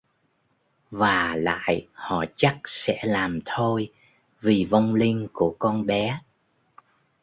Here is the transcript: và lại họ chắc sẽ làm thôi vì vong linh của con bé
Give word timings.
và 0.91 1.35
lại 1.37 1.87
họ 1.93 2.23
chắc 2.35 2.59
sẽ 2.65 3.01
làm 3.03 3.39
thôi 3.45 3.91
vì 4.39 4.65
vong 4.69 4.95
linh 4.95 5.27
của 5.33 5.55
con 5.59 5.85
bé 5.85 6.21